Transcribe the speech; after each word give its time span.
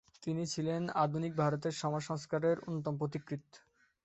তিনি 0.23 0.43
ছিলেন 0.53 0.81
আধুনিক 1.03 1.33
ভারতের 1.35 1.73
সমাজ 1.81 2.03
সংস্কারের 2.03 2.57
অন্যতম 2.61 2.95
পথিকৃৎ। 3.01 3.45